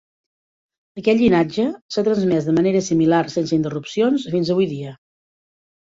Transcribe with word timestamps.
Aquest 1.01 1.19
llinatge 1.23 1.65
s'ha 1.95 2.05
transmès 2.09 2.49
de 2.49 2.55
manera 2.61 2.83
similar 2.89 3.21
sense 3.37 3.57
interrupcions 3.61 4.27
fins 4.37 4.55
avui 4.55 4.71
dia. 4.77 4.97